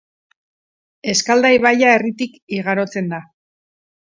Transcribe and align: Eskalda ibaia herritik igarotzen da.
Eskalda 1.13 1.51
ibaia 1.57 1.91
herritik 1.99 2.41
igarotzen 2.59 3.13
da. 3.13 3.21